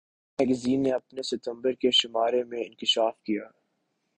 time 0.39 0.47
magazine 0.47 0.83
نے 0.83 0.91
اپنے 0.91 1.21
ستمبر 1.23 1.73
کے 1.81 1.91
شمارے 1.91 2.43
میں 2.43 2.63
انکشاف 2.65 3.21
کیا 3.23 3.43